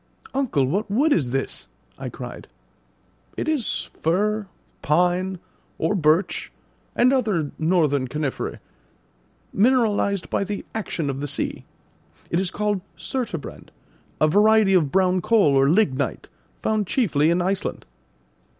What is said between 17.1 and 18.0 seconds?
in Iceland."